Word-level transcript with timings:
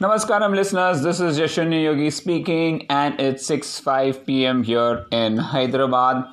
Namaskaram, 0.00 0.54
listeners. 0.56 1.02
This 1.02 1.20
is 1.20 1.38
Yashwini 1.38 1.84
Yogi 1.84 2.08
speaking, 2.08 2.86
and 2.88 3.20
it's 3.20 3.44
6 3.44 3.80
5 3.80 4.24
p.m. 4.24 4.62
here 4.62 5.04
in 5.10 5.36
Hyderabad. 5.36 6.24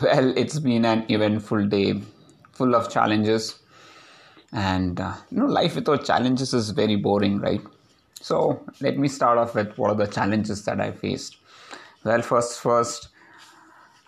Well, 0.00 0.32
it's 0.34 0.58
been 0.58 0.86
an 0.86 1.04
eventful 1.10 1.66
day, 1.66 2.00
full 2.52 2.74
of 2.74 2.88
challenges, 2.90 3.58
and 4.50 4.98
uh, 4.98 5.12
you 5.30 5.40
know, 5.40 5.44
life 5.44 5.74
without 5.74 6.06
challenges 6.06 6.54
is 6.54 6.70
very 6.70 6.96
boring, 6.96 7.38
right? 7.40 7.60
So, 8.22 8.64
let 8.80 8.96
me 8.96 9.08
start 9.08 9.36
off 9.36 9.54
with 9.54 9.76
what 9.76 9.90
are 9.90 9.94
the 9.94 10.06
challenges 10.06 10.64
that 10.64 10.80
I 10.80 10.92
faced. 10.92 11.36
Well, 12.04 12.22
first, 12.22 12.60
first, 12.60 13.08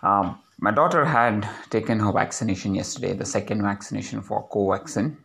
um, 0.01 0.39
my 0.59 0.71
daughter 0.71 1.05
had 1.05 1.47
taken 1.69 1.99
her 1.99 2.11
vaccination 2.11 2.73
yesterday, 2.73 3.13
the 3.13 3.25
second 3.25 3.61
vaccination 3.61 4.23
for 4.23 4.49
Covaxin, 4.49 5.17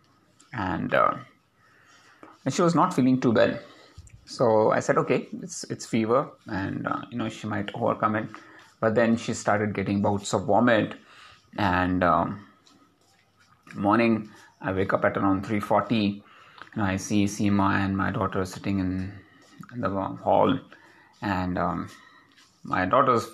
and 0.53 0.93
uh, 0.93 1.15
and 2.45 2.53
she 2.53 2.61
was 2.61 2.75
not 2.75 2.93
feeling 2.93 3.19
too 3.19 3.31
well. 3.31 3.59
So 4.31 4.71
I 4.71 4.79
said, 4.79 4.97
okay, 4.99 5.27
it's 5.43 5.65
it's 5.65 5.85
fever, 5.85 6.21
and 6.47 6.87
uh, 6.87 7.03
you 7.11 7.19
know 7.19 7.29
she 7.29 7.49
might 7.49 7.71
overcome 7.75 8.15
it. 8.15 8.29
But 8.79 8.95
then 8.95 9.17
she 9.17 9.35
started 9.35 9.75
getting 9.75 10.03
bouts 10.03 10.33
of 10.33 10.45
vomit, 10.45 10.95
and 11.59 12.05
um, 12.05 12.47
morning 13.75 14.31
I 14.61 14.73
wake 14.73 14.93
up 14.93 15.05
at 15.05 15.17
around 15.17 15.47
three 15.47 15.59
forty. 15.59 16.23
and 16.75 16.83
I 16.83 16.97
see 16.97 17.25
Seema 17.25 17.69
and 17.85 17.97
my 17.97 18.13
daughter 18.13 18.45
sitting 18.45 18.79
in, 18.79 19.13
in 19.75 19.81
the 19.81 19.91
hall, 19.91 20.57
and 21.23 21.59
um, 21.59 21.91
my 22.63 22.87
daughter's 22.87 23.27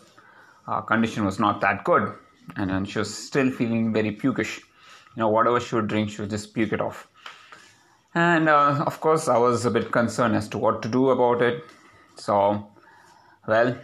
uh, 0.66 0.80
condition 0.80 1.26
was 1.26 1.38
not 1.38 1.60
that 1.60 1.84
good, 1.84 2.14
and, 2.56 2.70
and 2.70 2.88
she 2.88 2.98
was 2.98 3.14
still 3.14 3.50
feeling 3.50 3.92
very 3.92 4.16
pukish. 4.16 4.56
You 4.60 5.20
know, 5.20 5.28
whatever 5.28 5.60
she 5.60 5.74
would 5.74 5.88
drink, 5.88 6.08
she 6.10 6.22
would 6.22 6.30
just 6.30 6.54
puke 6.54 6.72
it 6.72 6.80
off 6.80 7.06
and 8.16 8.48
uh, 8.48 8.82
of 8.86 8.98
course 9.00 9.28
i 9.28 9.36
was 9.36 9.66
a 9.66 9.70
bit 9.70 9.92
concerned 9.92 10.34
as 10.34 10.48
to 10.48 10.58
what 10.58 10.82
to 10.82 10.88
do 10.88 11.10
about 11.10 11.42
it. 11.42 11.64
So 12.16 12.66
well 13.46 13.76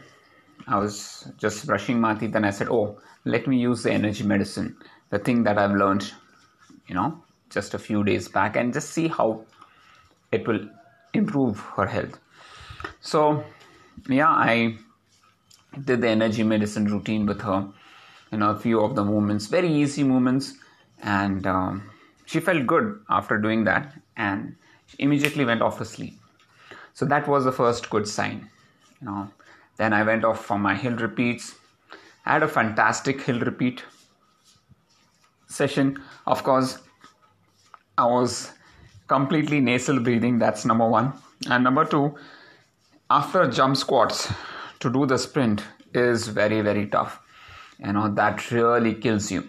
i 0.66 0.78
was 0.78 1.30
just 1.36 1.66
brushing 1.66 2.00
my 2.00 2.14
teeth 2.14 2.34
and 2.34 2.46
i 2.46 2.50
said 2.50 2.68
oh 2.70 2.98
let 3.24 3.46
me 3.46 3.58
use 3.58 3.82
the 3.82 3.92
energy 3.92 4.24
medicine 4.24 4.74
the 5.10 5.18
thing 5.18 5.42
that 5.44 5.58
i've 5.58 5.76
learned 5.82 6.10
you 6.86 6.94
know 6.94 7.22
just 7.50 7.74
a 7.74 7.78
few 7.78 8.02
days 8.02 8.28
back 8.28 8.56
and 8.56 8.72
just 8.72 8.90
see 8.90 9.06
how 9.08 9.44
it 10.32 10.48
will 10.48 10.66
improve 11.12 11.60
her 11.76 11.86
health. 11.86 12.18
So 13.00 13.44
yeah 14.08 14.30
i 14.30 14.76
did 15.84 16.00
the 16.00 16.08
energy 16.08 16.42
medicine 16.42 16.86
routine 16.86 17.26
with 17.26 17.42
her 17.42 17.68
you 18.30 18.38
know 18.38 18.50
a 18.50 18.58
few 18.58 18.80
of 18.80 18.94
the 18.96 19.04
movements 19.04 19.46
very 19.46 19.72
easy 19.72 20.04
movements 20.04 20.54
and 21.02 21.46
um, 21.46 21.91
she 22.32 22.40
felt 22.40 22.66
good 22.66 22.98
after 23.10 23.36
doing 23.36 23.64
that 23.64 23.92
and 24.16 24.56
immediately 24.98 25.44
went 25.44 25.60
off 25.60 25.76
to 25.78 25.84
sleep. 25.84 26.18
So 26.94 27.04
that 27.06 27.28
was 27.28 27.44
the 27.44 27.52
first 27.52 27.90
good 27.90 28.08
sign. 28.08 28.48
You 29.00 29.06
know, 29.08 29.28
then 29.76 29.92
I 29.92 30.02
went 30.02 30.24
off 30.24 30.42
for 30.44 30.58
my 30.58 30.74
hill 30.74 30.96
repeats. 30.96 31.54
I 32.24 32.32
had 32.32 32.42
a 32.42 32.48
fantastic 32.48 33.20
hill 33.20 33.40
repeat 33.40 33.84
session. 35.46 36.02
Of 36.26 36.42
course, 36.42 36.78
I 37.98 38.06
was 38.06 38.52
completely 39.08 39.60
nasal 39.60 40.00
breathing. 40.00 40.38
That's 40.38 40.64
number 40.64 40.88
one. 40.88 41.12
And 41.50 41.62
number 41.62 41.84
two, 41.84 42.14
after 43.10 43.46
jump 43.50 43.76
squats, 43.76 44.32
to 44.80 44.90
do 44.90 45.04
the 45.04 45.18
sprint 45.18 45.62
is 45.92 46.28
very 46.28 46.62
very 46.62 46.86
tough. 46.86 47.20
You 47.78 47.92
know 47.92 48.08
that 48.14 48.50
really 48.50 48.94
kills 48.94 49.30
you. 49.30 49.48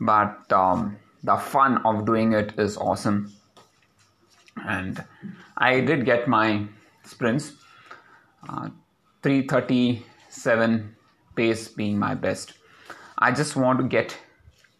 But 0.00 0.52
um, 0.52 0.98
the 1.24 1.36
fun 1.36 1.78
of 1.84 2.04
doing 2.04 2.32
it 2.32 2.52
is 2.58 2.76
awesome. 2.76 3.32
And 4.64 5.02
i 5.56 5.80
did 5.80 6.04
get 6.04 6.28
my 6.28 6.66
sprints. 7.04 7.52
Uh, 8.48 8.68
337 9.22 10.94
pace 11.34 11.68
being 11.68 11.98
my 11.98 12.14
best. 12.14 12.52
I 13.18 13.32
just 13.32 13.56
want 13.56 13.78
to 13.78 13.84
get 13.84 14.16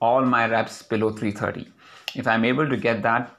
all 0.01 0.25
my 0.25 0.47
reps 0.47 0.83
below 0.83 1.11
330 1.11 1.73
if 2.15 2.27
i'm 2.27 2.45
able 2.45 2.69
to 2.69 2.77
get 2.77 3.03
that 3.03 3.31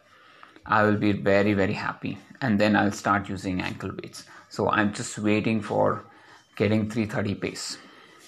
i 0.65 0.81
will 0.83 0.97
be 0.97 1.11
very 1.11 1.53
very 1.53 1.73
happy. 1.73 2.17
And 2.41 2.59
then 2.59 2.75
i'll 2.75 2.91
start 2.91 3.29
using 3.29 3.61
ankle 3.61 3.91
weights. 4.01 4.23
So 4.49 4.69
i'm 4.69 4.93
just 4.93 5.19
waiting 5.19 5.61
for 5.61 6.05
getting 6.55 6.89
330 6.89 7.35
pace 7.35 7.77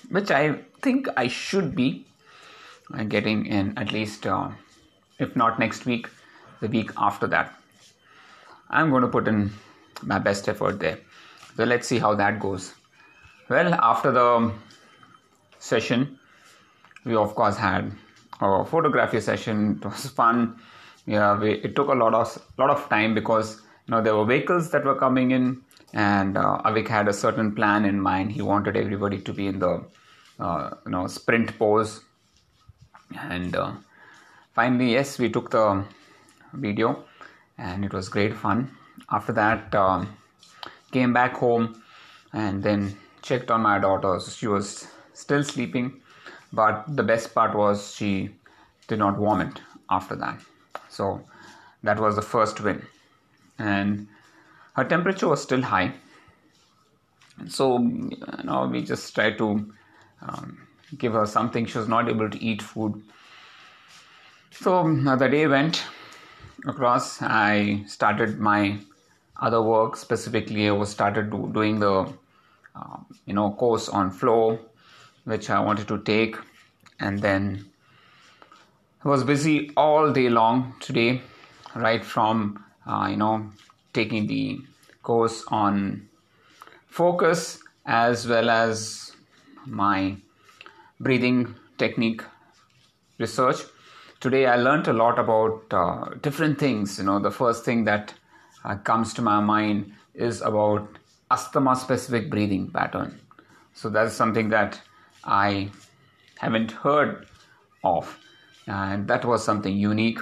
which 0.10 0.32
i 0.32 0.44
think 0.82 1.08
i 1.18 1.28
should 1.28 1.76
be 1.76 2.06
uh, 2.94 3.04
getting 3.04 3.46
in 3.46 3.78
at 3.78 3.92
least 3.92 4.28
uh, 4.28 4.50
if 5.20 5.36
not 5.36 5.60
next 5.60 5.86
week, 5.86 6.08
the 6.62 6.68
week 6.68 6.92
after 6.98 7.28
that. 7.28 7.54
I'm 8.70 8.90
going 8.90 9.02
to 9.02 9.08
put 9.08 9.28
in 9.28 9.52
my 10.04 10.20
best 10.20 10.48
effort 10.50 10.80
there. 10.80 11.00
So 11.56 11.64
let's 11.64 11.88
see 11.88 12.00
how 12.00 12.16
that 12.16 12.40
goes. 12.40 12.74
Well, 13.50 13.74
after 13.74 14.12
the 14.12 14.52
session, 15.60 16.20
we 17.06 17.16
of 17.16 17.34
course 17.36 17.58
had 17.58 17.92
a 18.42 18.66
photography 18.66 19.22
session. 19.22 19.80
It 19.82 19.86
was 19.86 20.08
fun. 20.22 20.60
Yeah, 21.06 21.40
we, 21.40 21.54
it 21.54 21.76
took 21.76 21.88
a 21.88 21.94
lot 21.94 22.14
of 22.14 22.42
lot 22.58 22.70
of 22.70 22.90
time 22.90 23.14
because 23.14 23.62
you 23.88 23.92
know 23.92 24.02
there 24.02 24.16
were 24.16 24.26
vehicles 24.26 24.72
that 24.72 24.84
were 24.84 24.96
coming 24.96 25.32
in, 25.32 25.62
and 25.94 26.38
uh, 26.38 26.62
Avik 26.66 26.90
had 26.90 27.08
a 27.08 27.14
certain 27.14 27.56
plan 27.56 27.86
in 27.86 28.00
mind. 28.00 28.34
He 28.34 28.42
wanted 28.42 28.76
everybody 28.76 29.22
to 29.22 29.34
be 29.34 29.48
in 29.48 29.60
the 29.60 29.86
uh, 30.40 30.72
you 30.86 30.92
know 30.92 31.08
sprint 31.08 31.58
pose, 31.58 32.02
and 33.18 33.56
uh, 33.56 33.72
finally 34.58 34.94
yes 34.94 35.20
we 35.20 35.30
took 35.30 35.52
the 35.52 35.66
video 36.54 37.04
and 37.60 37.86
it 37.86 37.94
was 37.94 38.10
great 38.10 38.34
fun. 38.34 38.70
After 39.12 39.34
that 39.34 39.76
um, 39.76 40.18
came 40.92 41.14
back 41.14 41.36
home 41.36 41.84
and 42.34 42.64
then 42.64 42.96
checked 43.22 43.52
on 43.52 43.62
my 43.62 43.78
daughter. 43.78 44.20
She 44.20 44.48
was 44.48 44.88
still 45.14 45.44
sleeping 45.44 46.02
but 46.52 46.86
the 46.96 47.04
best 47.04 47.36
part 47.36 47.56
was 47.56 47.94
she 47.96 48.32
did 48.88 48.98
not 49.00 49.18
vomit 49.18 49.62
after 49.92 50.16
that. 50.16 50.40
So 50.90 51.22
that 51.84 52.00
was 52.00 52.16
the 52.16 52.24
first 52.24 52.60
win. 52.62 52.84
And 53.60 54.08
her 54.76 54.86
temperature 54.86 55.28
was 55.28 55.44
still 55.44 55.62
high. 55.62 55.94
So 57.48 57.78
you 57.78 58.44
know 58.44 58.68
we 58.72 58.82
just 58.82 59.14
tried 59.14 59.38
to 59.38 59.72
um, 60.24 60.68
give 60.98 61.14
her 61.14 61.28
something. 61.28 61.68
She 61.68 61.78
was 61.78 61.88
not 61.88 62.10
able 62.10 62.32
to 62.32 62.44
eat 62.44 62.64
food 62.64 63.04
so 64.60 64.84
the 65.18 65.28
day 65.28 65.46
went 65.48 65.84
across. 66.66 67.22
I 67.22 67.84
started 67.88 68.40
my 68.40 68.80
other 69.40 69.62
work. 69.62 69.96
Specifically, 69.96 70.68
I 70.68 70.72
was 70.72 70.90
started 70.90 71.30
do, 71.30 71.50
doing 71.54 71.80
the 71.80 72.12
uh, 72.76 72.98
you 73.26 73.34
know 73.34 73.52
course 73.52 73.88
on 73.90 74.10
flow, 74.10 74.60
which 75.26 75.50
I 75.50 75.60
wanted 75.60 75.88
to 75.90 76.00
take, 76.00 76.36
and 77.00 77.20
then 77.20 77.66
I 79.06 79.10
was 79.10 79.24
busy 79.24 79.72
all 79.78 80.12
day 80.12 80.30
long 80.30 80.74
today, 80.80 81.22
right 81.76 82.04
from 82.04 82.64
uh, 82.88 83.08
you 83.12 83.18
know 83.18 83.52
taking 83.94 84.28
the 84.28 84.60
course 85.04 85.44
on 85.50 86.10
focus 86.88 87.60
as 87.86 88.28
well 88.28 88.50
as 88.50 89.16
my 89.66 90.18
breathing 91.00 91.56
technique 91.78 92.24
research 93.20 93.58
today 94.20 94.46
I 94.46 94.56
learned 94.56 94.88
a 94.88 94.94
lot 94.94 95.20
about 95.20 95.64
uh, 95.72 96.16
different 96.22 96.60
things. 96.60 96.98
You 96.98 97.06
know, 97.06 97.20
the 97.20 97.32
first 97.32 97.66
thing 97.66 97.84
that 97.86 98.14
uh, 98.64 98.76
comes 98.78 99.14
to 99.16 99.22
my 99.22 99.40
mind 99.40 99.94
is 100.14 100.42
about 100.42 100.88
asthma 101.32 101.76
specific 101.76 102.30
breathing 102.30 102.70
pattern. 102.72 103.20
So 103.74 103.90
that's 103.90 104.14
something 104.14 104.50
that 104.50 104.80
I 105.24 105.70
haven't 106.40 106.72
heard 106.72 107.28
of, 107.84 108.18
and 108.66 109.08
that 109.08 109.26
was 109.26 109.44
something 109.44 109.76
unique. 109.76 110.20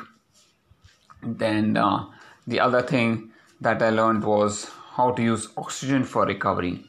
Then 1.23 1.77
uh, 1.77 2.07
the 2.47 2.59
other 2.59 2.81
thing 2.81 3.31
that 3.61 3.81
I 3.81 3.89
learned 3.89 4.23
was 4.23 4.69
how 4.91 5.11
to 5.11 5.21
use 5.21 5.47
oxygen 5.57 6.03
for 6.03 6.25
recovery. 6.25 6.85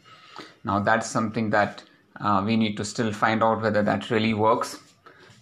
Now 0.65 0.81
that's 0.81 1.09
something 1.09 1.51
that 1.51 1.85
uh, 2.21 2.43
we 2.45 2.57
need 2.57 2.77
to 2.77 2.85
still 2.85 3.13
find 3.13 3.43
out 3.43 3.63
whether 3.63 3.83
that 3.83 4.11
really 4.11 4.35
works. 4.35 4.81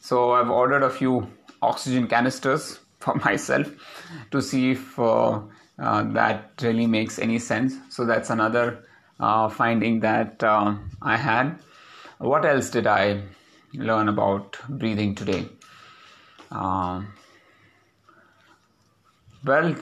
So 0.01 0.33
I've 0.33 0.51
ordered 0.51 0.83
a 0.83 0.91
few 0.91 1.27
oxygen 1.65 2.07
canisters 2.07 2.81
for 3.01 3.15
myself 3.27 3.69
to 4.31 4.41
see 4.41 4.73
if 4.73 4.99
uh, 4.99 5.41
uh, 5.79 6.03
that 6.13 6.53
really 6.63 6.87
makes 6.87 7.19
any 7.19 7.39
sense. 7.39 7.75
So 7.91 8.05
that's 8.05 8.31
another 8.31 8.85
uh, 9.21 9.49
finding 9.49 10.01
that 10.01 10.43
uh, 10.43 10.77
I 11.03 11.17
had. 11.17 11.59
What 12.19 12.45
else 12.45 12.71
did 12.71 12.87
I 12.87 13.23
learn 13.75 14.09
about 14.09 14.57
breathing 14.69 15.15
today? 15.15 15.49
Um, 16.51 17.13
well, 19.45 19.75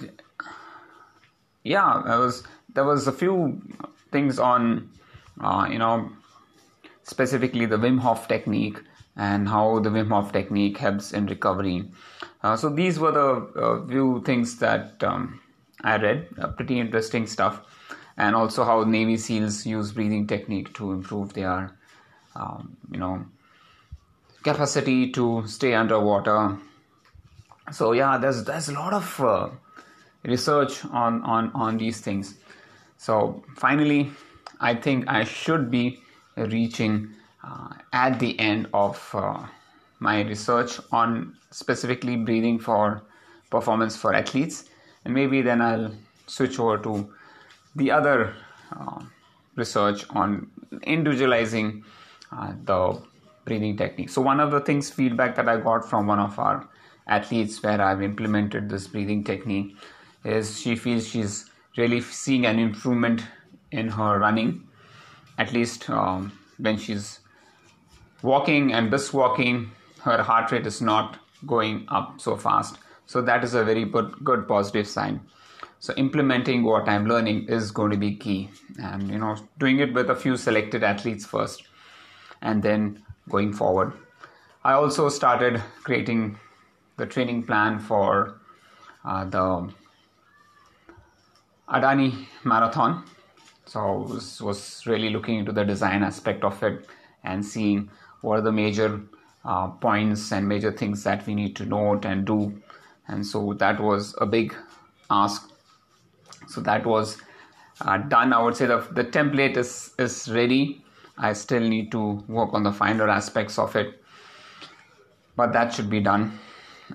yeah, 1.63 2.03
there 2.07 2.19
was 2.19 2.43
there 2.75 2.85
was 2.85 3.07
a 3.07 3.13
few 3.13 3.61
things 4.11 4.39
on, 4.39 4.91
uh, 5.41 5.69
you 5.71 5.79
know, 5.79 6.11
specifically 7.03 7.67
the 7.67 7.77
Wim 7.77 7.99
Hof 8.01 8.29
technique 8.29 8.81
and 9.17 9.49
how 9.49 9.79
the 9.81 9.91
Wim 9.91 10.09
Hof 10.09 10.33
technique 10.33 10.79
helps 10.79 11.13
in 11.13 11.27
recovery. 11.27 11.91
Uh, 12.43 12.57
so 12.57 12.69
these 12.69 12.99
were 12.99 13.13
the 13.13 13.61
uh, 13.61 13.87
few 13.87 14.23
things 14.25 14.59
that 14.59 15.03
um, 15.05 15.41
I 15.83 15.97
read 15.97 16.29
uh, 16.41 16.49
pretty 16.49 16.81
interesting 16.81 17.27
stuff, 17.27 17.61
and 18.17 18.35
also 18.35 18.65
how 18.65 18.85
Navy 18.85 19.17
SEALs 19.17 19.67
use 19.67 19.93
breathing 19.93 20.27
technique 20.27 20.73
to 20.75 20.93
improve 20.93 21.35
their, 21.35 21.77
um, 22.35 22.77
you 22.91 22.99
know, 22.99 23.25
capacity 24.43 25.11
to 25.13 25.47
stay 25.47 25.75
underwater. 25.75 26.57
So 27.71 27.93
yeah, 27.93 28.19
there's 28.19 28.45
there's 28.45 28.69
a 28.69 28.73
lot 28.73 28.93
of 28.93 29.21
uh, 29.21 29.51
research 30.25 30.85
on 30.87 31.23
on 31.23 31.51
on 31.55 31.79
these 31.79 32.01
things. 32.01 32.35
So 32.97 33.45
finally, 33.57 34.11
I 34.61 34.75
think 34.75 35.09
I 35.09 35.25
should 35.25 35.71
be 35.71 36.01
reaching 36.37 37.15
uh, 37.45 37.75
at 37.93 38.19
the 38.19 38.39
end 38.39 38.69
of 38.73 39.11
uh, 39.15 39.45
my 39.99 40.23
research 40.23 40.81
on 40.91 41.37
specifically 41.51 42.17
breathing 42.17 42.59
for 42.59 43.03
performance 43.51 43.97
for 43.97 44.15
athletes. 44.15 44.65
And 45.05 45.15
maybe 45.15 45.43
then 45.43 45.61
i'll 45.61 45.93
switch 46.27 46.59
over 46.59 46.79
to 46.79 47.13
the 47.77 47.91
other 47.91 48.35
uh, 48.79 49.03
research 49.57 50.05
on 50.11 50.51
individualizing 50.85 51.85
uh, 52.31 52.53
the 52.65 53.01
breathing 53.45 53.77
technique. 53.77 54.09
So 54.09 54.23
one 54.23 54.41
of 54.41 54.51
the 54.51 54.61
things 54.61 54.91
feedback 54.91 55.35
that 55.37 55.49
i 55.49 55.57
got 55.57 55.89
from 55.89 56.07
one 56.07 56.21
of 56.21 56.39
our 56.39 56.69
athletes 57.09 57.63
where 57.63 57.81
i've 57.81 58.03
implemented 58.03 58.69
this 58.71 58.87
breathing 58.87 59.25
technique 59.25 59.77
is 60.25 60.61
she 60.61 60.77
feels 60.77 61.09
she's 61.09 61.51
really 61.77 62.01
seeing 62.01 62.47
an 62.47 62.61
improvement 62.61 63.25
in 63.73 63.89
her 63.89 64.19
running 64.19 64.63
at 65.39 65.53
least 65.53 65.91
um, 65.91 66.33
when 66.59 66.77
she's 66.77 67.19
walking 68.23 68.73
and 68.73 68.91
brisk 68.91 69.13
walking 69.13 69.71
her 70.03 70.23
heart 70.23 70.51
rate 70.51 70.67
is 70.67 70.81
not 70.81 71.19
going 71.47 71.85
up 71.89 72.21
so 72.21 72.37
fast. 72.37 72.79
So 73.07 73.21
that 73.23 73.45
is 73.45 73.55
a 73.55 73.65
very 73.65 73.85
good, 73.85 74.15
good 74.25 74.49
positive 74.49 74.89
sign. 74.89 75.21
So 75.81 75.93
implementing 75.97 76.63
what 76.63 76.89
i'm 76.89 77.07
learning 77.07 77.49
is 77.49 77.73
going 77.73 77.91
to 77.91 77.97
be 77.97 78.15
key. 78.15 78.51
And 78.81 79.11
you 79.11 79.19
know 79.19 79.37
doing 79.59 79.81
it 79.81 79.93
with 79.93 80.11
a 80.11 80.15
few 80.15 80.37
selected 80.37 80.85
athletes 80.85 81.27
first 81.27 81.65
and 82.41 82.63
then 82.63 83.03
going 83.29 83.53
forward. 83.53 83.93
I 84.65 84.75
also 84.75 85.09
started 85.09 85.61
creating 85.83 86.39
the 86.97 87.07
training 87.07 87.43
plan 87.45 87.79
for 87.81 88.41
uh, 89.05 89.25
the 89.25 89.73
adani 91.69 92.27
marathon. 92.45 93.05
So 93.67 94.07
was, 94.09 94.41
was 94.41 94.87
really 94.87 95.11
looking 95.11 95.39
into 95.39 95.53
the 95.53 95.65
design 95.65 96.03
aspect 96.03 96.45
of 96.45 96.63
it 96.63 96.87
and 97.25 97.45
seeing 97.45 97.91
what 98.23 98.39
are 98.39 98.43
the 98.43 98.53
major 98.53 99.01
uh, 99.45 99.69
points 99.69 100.33
and 100.33 100.49
major 100.49 100.73
things 100.73 101.05
that 101.05 101.27
we 101.27 101.35
need 101.35 101.55
to 101.57 101.65
note 101.65 102.05
and 102.05 102.25
do. 102.25 102.61
And 103.09 103.27
so 103.27 103.53
that 103.55 103.81
was 103.81 104.15
a 104.21 104.27
big 104.27 104.55
ask. 105.11 105.51
So 106.49 106.61
that 106.63 106.87
was 106.87 107.19
uh, 107.81 107.99
done. 107.99 108.33
I 108.33 108.43
would 108.43 108.57
say 108.57 108.67
the, 108.67 108.87
the 108.93 109.05
template 109.05 109.57
is 109.57 109.93
is 109.99 110.31
ready. 110.31 110.83
I 111.19 111.35
still 111.35 111.69
need 111.69 111.93
to 111.93 112.25
work 112.29 112.55
on 112.55 112.63
the 112.63 112.73
finer 112.73 113.09
aspects 113.09 113.59
of 113.59 113.77
it. 113.77 114.03
But 115.37 115.53
that 115.53 115.75
should 115.75 115.91
be 115.91 116.01
done. 116.01 116.39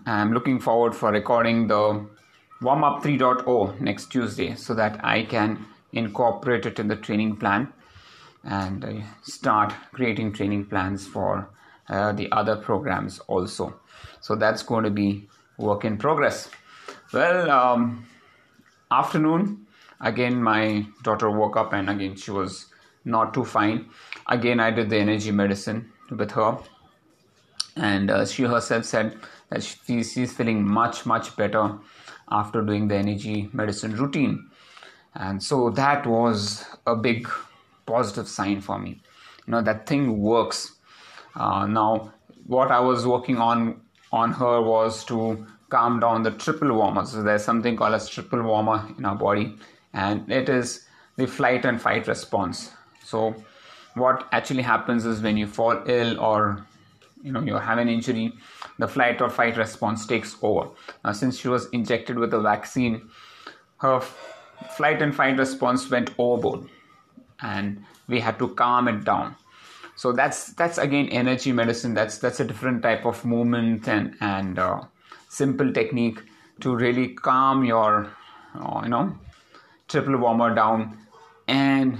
I'm 0.05 0.33
looking 0.33 0.59
forward 0.59 0.95
for 0.95 1.11
recording 1.11 1.67
the 1.67 2.07
warm 2.61 2.83
up 2.83 3.03
3.0 3.03 3.79
next 3.79 4.07
tuesday 4.07 4.55
so 4.55 4.73
that 4.73 4.99
i 5.05 5.21
can 5.23 5.63
incorporate 5.93 6.65
it 6.65 6.79
in 6.79 6.87
the 6.87 6.95
training 6.95 7.35
plan 7.35 7.71
and 8.43 8.85
uh, 8.85 8.93
start 9.21 9.73
creating 9.91 10.33
training 10.33 10.65
plans 10.65 11.07
for 11.07 11.49
uh, 11.89 12.11
the 12.11 12.31
other 12.31 12.55
programs 12.55 13.19
also. 13.19 13.79
So 14.21 14.35
that's 14.35 14.63
going 14.63 14.83
to 14.83 14.89
be 14.89 15.27
work 15.57 15.85
in 15.85 15.97
progress. 15.97 16.49
Well 17.13 17.49
um, 17.49 18.05
afternoon 18.91 19.65
again 20.01 20.41
my 20.41 20.85
daughter 21.03 21.29
woke 21.31 21.57
up 21.57 21.73
and 21.73 21.89
again 21.89 22.15
she 22.15 22.31
was 22.31 22.67
not 23.05 23.33
too 23.33 23.45
fine. 23.45 23.89
Again 24.27 24.59
i 24.59 24.71
did 24.71 24.89
the 24.89 24.97
energy 24.97 25.31
medicine 25.31 25.91
with 26.11 26.31
her. 26.31 26.57
And 27.75 28.09
uh, 28.09 28.25
she 28.25 28.43
herself 28.43 28.85
said 28.85 29.17
that 29.49 29.63
she, 29.63 30.03
she's 30.03 30.33
feeling 30.33 30.67
much 30.67 31.05
much 31.05 31.35
better 31.35 31.77
after 32.29 32.61
doing 32.61 32.87
the 32.87 32.95
energy 32.95 33.49
medicine 33.53 33.95
routine. 33.95 34.49
And 35.15 35.41
so 35.41 35.69
that 35.71 36.05
was 36.05 36.65
a 36.85 36.95
big 36.95 37.27
positive 37.87 38.27
sign 38.27 38.61
for 38.61 38.77
me 38.77 39.01
you 39.45 39.51
know 39.51 39.61
that 39.61 39.87
thing 39.87 40.19
works 40.21 40.75
uh, 41.35 41.65
now 41.65 42.11
what 42.45 42.71
i 42.71 42.79
was 42.79 43.05
working 43.07 43.37
on 43.37 43.79
on 44.11 44.31
her 44.31 44.61
was 44.61 45.03
to 45.03 45.45
calm 45.69 45.99
down 45.99 46.23
the 46.23 46.31
triple 46.31 46.73
warmer. 46.73 47.05
So 47.05 47.23
there's 47.23 47.43
something 47.43 47.75
called 47.75 47.93
as 47.93 48.07
triple 48.09 48.41
warmer 48.41 48.87
in 48.97 49.05
our 49.05 49.15
body, 49.15 49.55
and 49.93 50.29
it 50.31 50.49
is 50.49 50.85
the 51.17 51.27
flight 51.27 51.65
and 51.65 51.81
fight 51.81 52.07
response. 52.07 52.71
So 53.03 53.35
what 53.95 54.27
actually 54.31 54.63
happens 54.63 55.05
is 55.05 55.21
when 55.21 55.37
you 55.37 55.47
fall 55.47 55.81
ill 55.87 56.19
or 56.19 56.65
you 57.23 57.31
know 57.31 57.41
you 57.41 57.55
have 57.55 57.79
an 57.79 57.89
injury, 57.89 58.33
the 58.79 58.87
flight 58.87 59.21
or 59.21 59.29
fight 59.29 59.57
response 59.57 60.05
takes 60.05 60.35
over. 60.41 60.69
Now 61.03 61.11
since 61.11 61.39
she 61.39 61.47
was 61.47 61.67
injected 61.69 62.17
with 62.17 62.33
a 62.33 62.39
vaccine, 62.39 63.09
her 63.77 63.99
flight 64.75 65.01
and 65.01 65.15
fight 65.15 65.37
response 65.37 65.89
went 65.89 66.11
overboard, 66.17 66.69
and 67.41 67.83
we 68.07 68.19
had 68.19 68.39
to 68.39 68.49
calm 68.49 68.87
it 68.87 69.03
down. 69.03 69.35
So 69.95 70.11
that's 70.11 70.53
that's 70.53 70.77
again 70.77 71.09
energy 71.09 71.51
medicine. 71.51 71.93
That's 71.93 72.19
that's 72.19 72.39
a 72.39 72.45
different 72.45 72.83
type 72.83 73.05
of 73.05 73.25
movement 73.25 73.87
and 73.87 74.15
and 74.21 74.59
uh, 74.59 74.81
simple 75.29 75.73
technique 75.73 76.19
to 76.61 76.75
really 76.75 77.09
calm 77.09 77.65
your 77.65 78.11
uh, 78.55 78.81
you 78.83 78.89
know 78.89 79.17
triple 79.87 80.17
warmer 80.17 80.53
down 80.53 80.97
and 81.47 81.99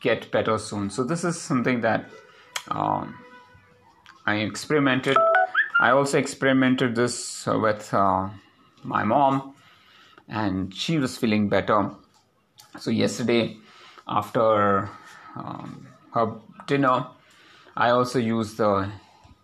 get 0.00 0.30
better 0.30 0.58
soon. 0.58 0.90
So 0.90 1.04
this 1.04 1.24
is 1.24 1.40
something 1.40 1.80
that 1.82 2.10
um, 2.68 3.14
i 4.26 4.36
experimented. 4.36 5.16
I 5.80 5.90
also 5.90 6.18
experimented 6.18 6.94
this 6.94 7.46
with 7.46 7.92
uh, 7.94 8.28
my 8.84 9.02
mom 9.04 9.54
and 10.28 10.74
she 10.74 10.98
was 10.98 11.16
feeling 11.16 11.48
better. 11.48 11.90
So 12.78 12.90
yesterday 12.90 13.56
after 14.10 14.90
um, 15.36 15.86
her 16.14 16.26
dinner 16.66 17.06
i 17.76 17.90
also 17.90 18.18
used 18.18 18.56
the 18.58 18.90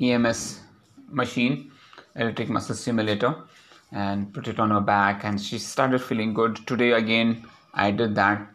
ems 0.00 0.60
machine 1.08 1.70
electric 2.16 2.48
muscle 2.48 2.74
stimulator 2.74 3.34
and 3.92 4.32
put 4.32 4.48
it 4.48 4.58
on 4.58 4.70
her 4.70 4.80
back 4.80 5.24
and 5.24 5.40
she 5.40 5.58
started 5.58 6.02
feeling 6.02 6.34
good. 6.34 6.56
Today 6.66 6.92
again 6.92 7.44
i 7.74 7.90
did 7.90 8.14
that. 8.14 8.46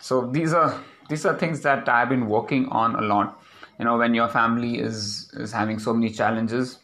So 0.00 0.26
these 0.30 0.52
are 0.52 0.80
these 1.08 1.24
are 1.24 1.36
things 1.38 1.60
that 1.62 1.88
i've 1.88 2.08
been 2.08 2.26
working 2.28 2.68
on 2.68 2.94
a 2.96 3.00
lot. 3.00 3.40
You 3.78 3.84
know 3.86 3.96
when 3.96 4.14
your 4.14 4.28
family 4.28 4.78
is 4.78 5.30
is 5.34 5.52
having 5.52 5.78
so 5.78 5.94
many 5.94 6.10
challenges 6.10 6.78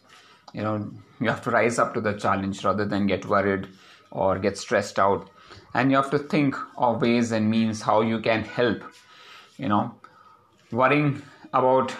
you 0.53 0.61
know 0.61 0.91
you 1.19 1.29
have 1.29 1.41
to 1.43 1.51
rise 1.51 1.79
up 1.79 1.93
to 1.93 2.01
the 2.01 2.13
challenge 2.13 2.63
rather 2.65 2.85
than 2.85 3.07
get 3.07 3.25
worried 3.25 3.67
or 4.09 4.39
get 4.39 4.57
stressed 4.57 4.99
out 4.99 5.29
and 5.73 5.91
you 5.91 5.97
have 5.97 6.09
to 6.11 6.19
think 6.19 6.55
of 6.77 7.01
ways 7.01 7.31
and 7.31 7.49
means 7.49 7.81
how 7.81 8.01
you 8.01 8.19
can 8.19 8.43
help 8.43 8.83
you 9.57 9.67
know. 9.67 9.93
Worrying 10.71 11.21
about 11.53 11.93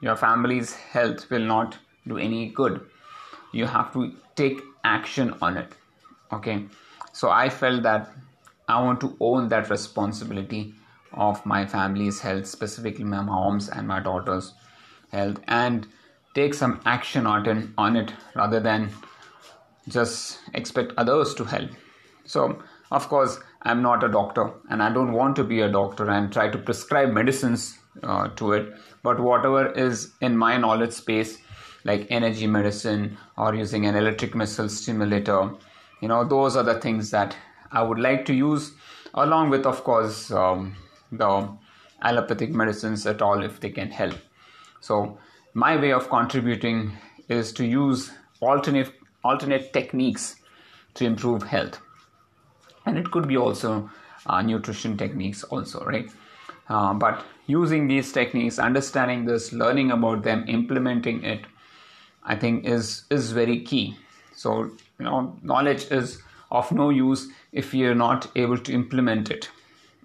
your 0.00 0.16
family's 0.16 0.74
health 0.74 1.30
will 1.30 1.44
not 1.44 1.78
do 2.08 2.16
any 2.18 2.48
good. 2.48 2.80
You 3.52 3.66
have 3.66 3.92
to 3.92 4.12
take 4.34 4.62
action 4.82 5.34
on 5.40 5.56
it 5.56 5.74
okay? 6.32 6.66
So 7.12 7.30
i 7.30 7.48
felt 7.48 7.82
that 7.82 8.10
i 8.68 8.82
want 8.82 9.00
to 9.00 9.16
own 9.20 9.48
that 9.48 9.70
responsibility 9.70 10.74
of 11.12 11.44
my 11.46 11.64
family's 11.64 12.20
health 12.20 12.46
specifically 12.46 13.04
my 13.04 13.20
mom's 13.20 13.68
and 13.68 13.86
my 13.86 14.00
daughter's 14.00 14.52
health 15.12 15.38
and 15.46 15.86
take 16.34 16.54
some 16.54 16.80
action 16.84 17.26
on 17.26 17.96
it, 17.96 18.12
rather 18.34 18.58
than 18.58 18.90
just 19.88 20.40
expect 20.52 20.92
others 20.96 21.32
to 21.34 21.44
help. 21.44 21.70
So 22.24 22.60
of 22.90 23.08
course 23.08 23.38
i'm 23.62 23.82
not 23.82 24.04
a 24.04 24.08
doctor 24.08 24.50
and 24.70 24.82
i 24.82 24.92
don't 24.92 25.12
want 25.12 25.36
to 25.36 25.44
be 25.44 25.60
a 25.60 25.70
doctor 25.70 26.10
and 26.10 26.32
try 26.32 26.48
to 26.48 26.58
prescribe 26.58 27.10
medicines 27.10 27.78
uh, 28.02 28.28
to 28.36 28.52
it. 28.52 28.74
But 29.04 29.20
whatever 29.20 29.70
is 29.72 30.12
in 30.20 30.36
my 30.36 30.56
knowledge 30.56 30.92
space 30.92 31.38
like 31.84 32.06
energy 32.10 32.46
medicine 32.46 33.16
or 33.36 33.54
using 33.54 33.86
an 33.86 33.94
electric 33.94 34.34
muscle 34.34 34.68
stimulator 34.68 35.52
you 36.00 36.08
know 36.08 36.24
those 36.24 36.56
are 36.56 36.62
the 36.62 36.80
things 36.80 37.10
that 37.10 37.36
i 37.70 37.82
would 37.82 37.98
like 37.98 38.24
to 38.24 38.34
use 38.34 38.72
along 39.14 39.50
with 39.50 39.66
of 39.66 39.84
course 39.84 40.30
um, 40.30 40.74
the 41.12 41.48
allopathic 42.02 42.50
medicines 42.50 43.06
at 43.06 43.22
all 43.22 43.42
if 43.42 43.60
they 43.60 43.70
can 43.70 43.90
help. 43.90 44.14
So 44.80 45.18
my 45.54 45.76
way 45.76 45.92
of 45.92 46.08
contributing 46.08 46.92
is 47.28 47.52
to 47.54 47.64
use 47.64 48.10
alternate 48.40 48.92
alternate 49.24 49.72
techniques 49.72 50.36
to 50.94 51.04
improve 51.06 51.42
health 51.42 51.80
and 52.86 52.98
it 52.98 53.10
could 53.10 53.28
be 53.28 53.36
also 53.36 53.88
uh, 54.26 54.42
nutrition 54.42 54.96
techniques 54.96 55.42
also 55.44 55.84
right 55.84 56.10
uh, 56.68 56.94
but 56.94 57.24
using 57.46 57.88
these 57.88 58.12
techniques 58.12 58.58
understanding 58.58 59.24
this 59.24 59.52
learning 59.52 59.90
about 59.90 60.22
them 60.22 60.44
implementing 60.48 61.22
it 61.22 61.44
I 62.24 62.36
think 62.36 62.64
is 62.64 63.04
is 63.10 63.32
very 63.32 63.60
key. 63.60 63.96
So 64.34 64.64
you 64.98 65.04
know, 65.04 65.36
knowledge 65.42 65.90
is 65.90 66.22
of 66.50 66.70
no 66.72 66.90
use 66.90 67.28
if 67.52 67.74
you're 67.74 67.94
not 67.94 68.30
able 68.36 68.58
to 68.58 68.72
implement 68.72 69.30
it. 69.30 69.50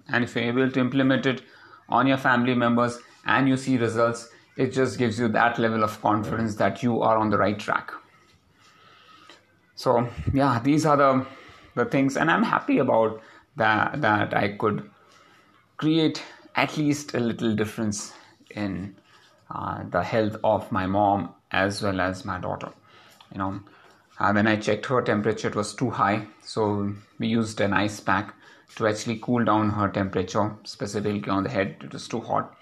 And 0.08 0.24
if 0.24 0.34
you're 0.34 0.44
able 0.44 0.70
to 0.70 0.80
implement 0.80 1.26
it 1.26 1.42
on 1.88 2.06
your 2.06 2.18
family 2.18 2.54
members 2.54 2.98
and 3.24 3.48
you 3.48 3.56
see 3.56 3.78
results, 3.78 4.28
it 4.56 4.72
just 4.72 4.98
gives 4.98 5.18
you 5.18 5.28
that 5.28 5.58
level 5.58 5.84
of 5.84 6.00
confidence 6.02 6.56
that 6.56 6.82
you 6.82 7.00
are 7.02 7.16
on 7.16 7.30
the 7.30 7.38
right 7.38 7.58
track. 7.58 7.92
So 9.76 10.08
yeah, 10.32 10.60
these 10.62 10.84
are 10.84 10.96
the 10.96 11.26
the 11.84 11.90
things, 11.90 12.16
and 12.16 12.30
I'm 12.30 12.42
happy 12.42 12.78
about 12.78 13.20
that 13.56 14.00
that 14.00 14.34
I 14.34 14.48
could 14.56 14.90
create 15.76 16.22
at 16.54 16.76
least 16.76 17.14
a 17.14 17.20
little 17.20 17.54
difference 17.54 18.12
in 18.50 18.96
uh, 19.50 19.82
the 19.90 20.02
health 20.02 20.36
of 20.44 20.70
my 20.70 20.86
mom 20.86 21.34
as 21.50 21.82
well 21.82 22.00
as 22.00 22.24
my 22.24 22.38
daughter. 22.38 22.70
You 23.32 23.38
know, 23.38 23.60
uh, 24.18 24.32
when 24.32 24.46
I 24.46 24.56
checked 24.56 24.86
her 24.86 25.02
temperature, 25.02 25.48
it 25.48 25.54
was 25.54 25.74
too 25.74 25.90
high, 25.90 26.26
so 26.42 26.92
we 27.18 27.28
used 27.28 27.60
an 27.60 27.72
ice 27.72 28.00
pack 28.00 28.34
to 28.76 28.86
actually 28.86 29.18
cool 29.18 29.44
down 29.44 29.70
her 29.70 29.88
temperature, 29.88 30.54
specifically 30.64 31.28
on 31.28 31.42
the 31.42 31.50
head. 31.50 31.76
It 31.82 31.92
was 31.92 32.06
too 32.06 32.20
hot, 32.20 32.54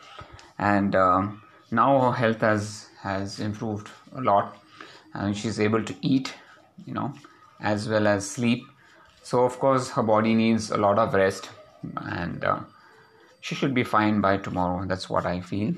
and 0.58 0.94
um, 0.94 1.42
now 1.70 2.00
her 2.00 2.12
health 2.12 2.40
has 2.40 2.88
has 3.02 3.40
improved 3.40 3.88
a 4.14 4.20
lot, 4.20 4.56
and 5.14 5.36
she's 5.36 5.60
able 5.60 5.84
to 5.84 5.94
eat, 6.00 6.34
you 6.86 6.94
know, 6.94 7.12
as 7.60 7.88
well 7.88 8.06
as 8.06 8.30
sleep. 8.30 8.64
So 9.28 9.44
of 9.44 9.58
course, 9.58 9.90
her 9.90 10.02
body 10.02 10.32
needs 10.34 10.70
a 10.70 10.78
lot 10.78 10.98
of 10.98 11.12
rest, 11.12 11.50
and 11.96 12.42
uh, 12.42 12.60
she 13.42 13.54
should 13.54 13.74
be 13.74 13.84
fine 13.84 14.22
by 14.22 14.38
tomorrow. 14.38 14.86
That's 14.86 15.10
what 15.10 15.26
I 15.26 15.42
feel. 15.42 15.74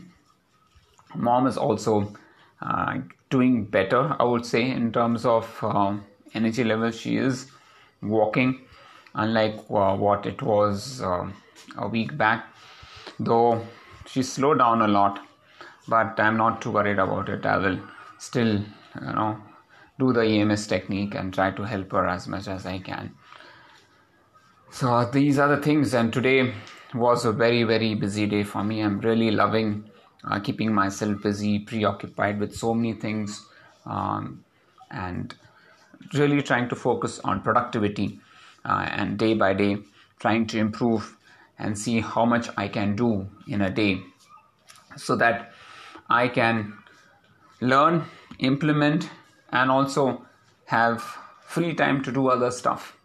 Mom 1.16 1.48
is 1.48 1.56
also 1.56 2.14
uh, 2.62 2.98
doing 3.28 3.64
better, 3.64 4.14
I 4.20 4.22
would 4.22 4.46
say, 4.46 4.70
in 4.70 4.92
terms 4.92 5.26
of 5.26 5.48
uh, 5.62 5.96
energy 6.32 6.62
level. 6.62 6.92
She 6.92 7.16
is 7.16 7.50
walking, 8.00 8.60
unlike 9.16 9.56
uh, 9.68 9.96
what 9.96 10.26
it 10.26 10.42
was 10.42 11.02
uh, 11.02 11.28
a 11.76 11.88
week 11.88 12.16
back, 12.16 12.46
though 13.18 13.66
she 14.06 14.22
slowed 14.22 14.58
down 14.58 14.80
a 14.80 14.86
lot. 14.86 15.18
But 15.88 16.20
I'm 16.20 16.36
not 16.36 16.62
too 16.62 16.70
worried 16.70 17.00
about 17.00 17.28
it. 17.28 17.44
I 17.44 17.56
will 17.56 17.80
still, 18.16 18.58
you 18.58 19.12
know, 19.18 19.42
do 19.98 20.12
the 20.12 20.24
EMS 20.24 20.68
technique 20.68 21.16
and 21.16 21.34
try 21.34 21.50
to 21.50 21.64
help 21.64 21.90
her 21.90 22.06
as 22.06 22.28
much 22.28 22.46
as 22.46 22.64
I 22.64 22.78
can. 22.78 23.12
So 24.72 25.04
these 25.04 25.38
are 25.38 25.48
the 25.48 25.60
things, 25.60 25.94
and 25.94 26.12
today 26.12 26.54
was 26.94 27.24
a 27.24 27.32
very 27.32 27.64
very 27.64 27.94
busy 27.94 28.26
day 28.26 28.44
for 28.44 28.62
me. 28.62 28.80
I'm 28.80 29.00
really 29.00 29.30
loving 29.30 29.90
uh, 30.24 30.38
keeping 30.38 30.72
myself 30.72 31.22
busy, 31.22 31.58
preoccupied 31.58 32.38
with 32.38 32.54
so 32.54 32.72
many 32.72 32.92
things, 32.92 33.46
um, 33.84 34.44
and 34.90 35.34
really 36.14 36.40
trying 36.40 36.68
to 36.68 36.76
focus 36.76 37.18
on 37.24 37.42
productivity 37.42 38.20
uh, 38.64 38.86
and 38.90 39.18
day 39.18 39.34
by 39.34 39.54
day 39.54 39.78
trying 40.20 40.46
to 40.46 40.58
improve 40.58 41.16
and 41.58 41.76
see 41.76 42.00
how 42.00 42.24
much 42.24 42.48
I 42.56 42.68
can 42.68 42.94
do 42.94 43.28
in 43.48 43.62
a 43.62 43.70
day 43.70 44.02
so 44.96 45.16
that 45.16 45.52
I 46.08 46.28
can 46.28 46.74
learn, 47.60 48.04
implement, 48.38 49.10
and 49.50 49.70
also 49.70 50.26
have 50.66 51.02
free 51.40 51.74
time 51.74 52.02
to 52.04 52.12
do 52.12 52.28
other 52.28 52.50
stuff. 52.50 52.99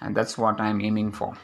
And 0.00 0.16
that's 0.16 0.38
what 0.38 0.60
I'm 0.60 0.80
aiming 0.80 1.12
for. 1.12 1.36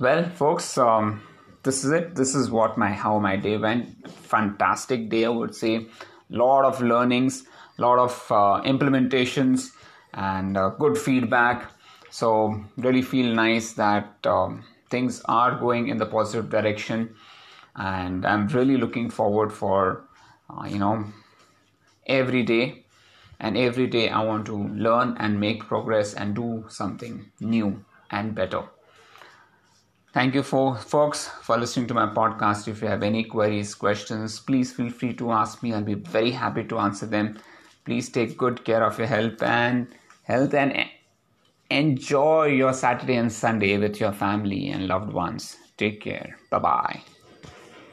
Well, 0.00 0.28
folks, 0.28 0.76
um, 0.76 1.22
this 1.62 1.84
is 1.84 1.90
it. 1.90 2.14
This 2.14 2.34
is 2.34 2.50
what 2.50 2.76
my 2.76 2.90
how 2.90 3.18
my 3.18 3.36
day 3.36 3.56
went. 3.56 4.10
Fantastic 4.10 5.08
day 5.08 5.24
i 5.24 5.28
would 5.28 5.54
say. 5.54 5.86
Lot 6.28 6.64
of 6.64 6.82
learnings 6.82 7.44
lot 7.78 7.98
of 7.98 8.26
uh, 8.30 8.62
implementations 8.68 9.70
and 10.14 10.56
uh, 10.56 10.70
good 10.70 10.96
feedback. 10.96 11.70
So 12.10 12.64
really 12.76 13.02
feel 13.02 13.34
nice 13.34 13.72
that 13.74 14.26
um, 14.26 14.64
things 14.88 15.20
are 15.26 15.58
going 15.58 15.88
in 15.88 15.98
the 15.98 16.06
positive 16.06 16.50
direction. 16.50 17.14
And 17.78 18.24
i'm 18.24 18.48
really 18.48 18.78
looking 18.78 19.10
forward 19.10 19.52
for 19.52 20.04
uh, 20.48 20.64
you 20.64 20.78
know 20.78 21.04
every 22.06 22.42
day 22.42 22.85
and 23.40 23.56
every 23.56 23.86
day 23.86 24.08
i 24.08 24.22
want 24.22 24.46
to 24.46 24.56
learn 24.68 25.16
and 25.18 25.40
make 25.40 25.66
progress 25.66 26.14
and 26.14 26.34
do 26.34 26.64
something 26.68 27.30
new 27.40 27.84
and 28.10 28.34
better 28.34 28.62
Thank 30.16 30.34
you, 30.34 30.42
for, 30.42 30.76
folks, 30.76 31.28
for 31.42 31.58
listening 31.58 31.88
to 31.88 31.92
my 31.92 32.06
podcast. 32.06 32.68
If 32.68 32.80
you 32.80 32.88
have 32.88 33.02
any 33.02 33.22
queries, 33.22 33.74
questions, 33.74 34.40
please 34.40 34.72
feel 34.72 34.88
free 34.88 35.12
to 35.12 35.30
ask 35.30 35.62
me. 35.62 35.74
I'll 35.74 35.82
be 35.82 35.92
very 35.92 36.30
happy 36.30 36.64
to 36.64 36.78
answer 36.78 37.04
them. 37.04 37.38
Please 37.84 38.08
take 38.08 38.38
good 38.38 38.64
care 38.64 38.82
of 38.82 38.96
your 38.96 39.08
health 39.08 39.42
and 39.42 39.88
health 40.22 40.54
and 40.54 40.86
enjoy 41.70 42.46
your 42.46 42.72
Saturday 42.72 43.16
and 43.16 43.30
Sunday 43.30 43.76
with 43.76 44.00
your 44.00 44.12
family 44.12 44.68
and 44.68 44.88
loved 44.88 45.12
ones. 45.12 45.58
Take 45.76 46.00
care. 46.00 46.38
Bye 46.48 46.60
bye. 46.60 47.15